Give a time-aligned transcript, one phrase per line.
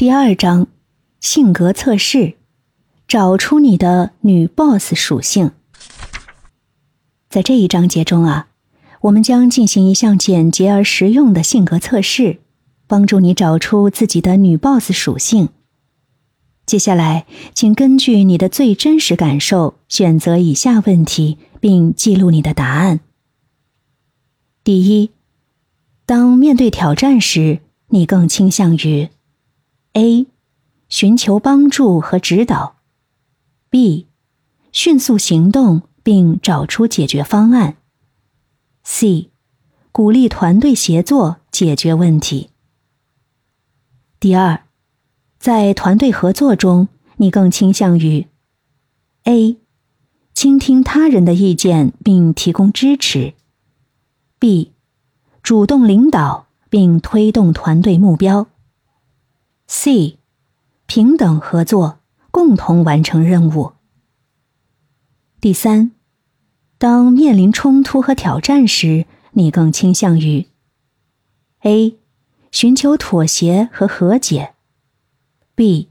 [0.00, 0.66] 第二章，
[1.20, 2.32] 性格测试，
[3.06, 5.50] 找出你的女 boss 属性。
[7.28, 8.48] 在这一章节中啊，
[9.02, 12.38] 我们将进行一项简洁而实用的性格测试，
[12.86, 15.50] 帮助你找出自己的女 boss 属性。
[16.64, 23.00] 接下来，请根据你的最真实感受选择以下问题，并记录你的答案。
[24.64, 25.10] 第一，
[26.06, 29.10] 当面对挑战时，你更倾向于。
[30.00, 30.26] A，
[30.88, 32.76] 寻求帮助和指导
[33.70, 34.06] ；B，
[34.72, 37.76] 迅速行动并找出解决方案
[38.82, 39.28] ；C，
[39.92, 42.48] 鼓励团队协作解决问题。
[44.18, 44.62] 第二，
[45.38, 46.88] 在团队合作中，
[47.18, 48.26] 你更倾向于
[49.24, 49.58] ：A，
[50.32, 53.34] 倾听他人的意见并提供支持
[54.40, 54.70] ；B，
[55.42, 58.46] 主动领导并推动团队目标。
[59.72, 60.18] C，
[60.86, 62.00] 平等合作，
[62.32, 63.74] 共同完成任务。
[65.40, 65.92] 第三，
[66.76, 70.48] 当面临冲突和挑战时，你更倾向于
[71.60, 71.96] ：A，
[72.50, 74.54] 寻求妥协和和解
[75.54, 75.86] ；B，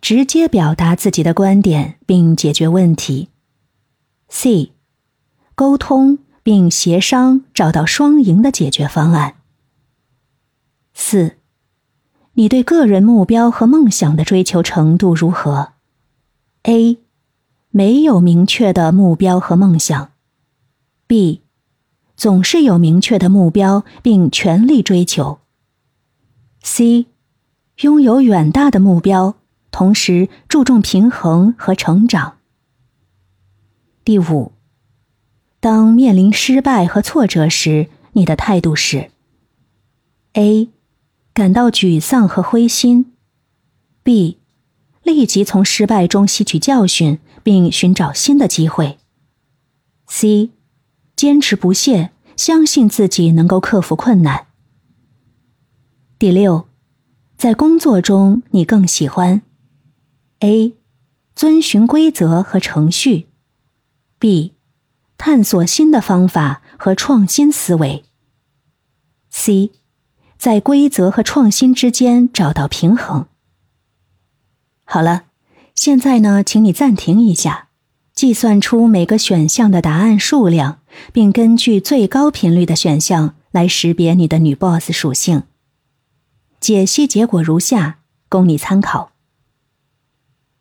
[0.00, 3.30] 直接表达自己的观点并解决问题
[4.30, 4.70] ；C，
[5.56, 9.38] 沟通并协商找到双赢的解决方案。
[10.94, 11.34] 四。
[12.38, 15.72] 你对个人目标和梦想的追求程度如何
[16.62, 16.98] ？A.
[17.70, 20.12] 没有明确的目标和梦想。
[21.08, 21.42] B.
[22.16, 25.40] 总是有明确的目标并全力追求。
[26.62, 27.06] C.
[27.80, 29.34] 拥有远大的目标，
[29.72, 32.36] 同时注重平衡和成长。
[34.04, 34.52] 第五，
[35.58, 39.10] 当面临失败和挫折时，你的态度是
[40.34, 40.68] ：A.
[41.38, 43.12] 感到沮丧和灰心
[44.02, 44.38] ，B，
[45.04, 48.98] 立即从失败中吸取教训，并寻找新的机会。
[50.08, 50.50] C，
[51.14, 54.48] 坚持不懈，相信自己能够克服困难。
[56.18, 56.66] 第六，
[57.36, 59.42] 在工作中你更喜欢
[60.40, 60.74] ：A，
[61.36, 63.28] 遵循规则和程序
[64.18, 64.54] ；B，
[65.16, 68.02] 探索新的方法和创新思维
[69.32, 69.70] ；C。
[70.38, 73.26] 在规则和创新之间找到平衡。
[74.84, 75.24] 好了，
[75.74, 77.68] 现在呢，请你暂停一下，
[78.14, 80.78] 计算出每个选项的答案数量，
[81.12, 85.42] 并根据最高频率的选项来识别你的女 boss 属性。
[86.60, 89.10] 解析结果如下，供你参考。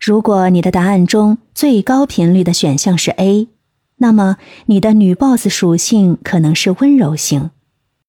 [0.00, 3.48] 如果你的答案中最高频率的选项是 A，
[3.96, 7.50] 那么你的女 boss 属性可能是温柔型。